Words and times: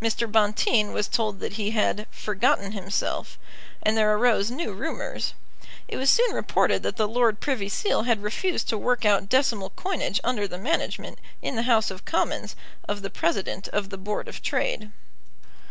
Mr. 0.00 0.26
Bonteen 0.26 0.94
was 0.94 1.08
told 1.08 1.40
that 1.40 1.52
he 1.60 1.72
had 1.72 2.06
forgotten 2.10 2.72
himself; 2.72 3.38
and 3.82 3.98
there 3.98 4.16
arose 4.16 4.50
new 4.50 4.72
rumours. 4.72 5.34
It 5.88 5.98
was 5.98 6.08
soon 6.08 6.34
reported 6.34 6.82
that 6.84 6.96
the 6.96 7.06
Lord 7.06 7.38
Privy 7.38 7.68
Seal 7.68 8.04
had 8.04 8.22
refused 8.22 8.70
to 8.70 8.78
work 8.78 9.04
out 9.04 9.28
decimal 9.28 9.68
coinage 9.76 10.20
under 10.24 10.48
the 10.48 10.56
management, 10.56 11.18
in 11.42 11.54
the 11.54 11.64
House 11.68 11.90
of 11.90 12.06
Commons, 12.06 12.56
of 12.88 13.02
the 13.02 13.10
President 13.10 13.68
of 13.68 13.90
the 13.90 13.98
Board 13.98 14.26
of 14.26 14.40
Trade. 14.40 14.90